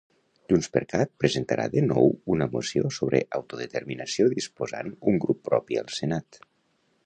JxCat 0.51 1.11
presentarà 1.23 1.67
de 1.73 1.83
nou 1.89 2.09
una 2.37 2.47
moció 2.55 2.91
sobre 2.97 3.21
autodeterminació 3.41 4.29
disposant 4.35 4.93
un 5.13 5.23
grup 5.27 5.47
propi 5.51 5.83
al 5.83 5.97
Senat 6.01 6.45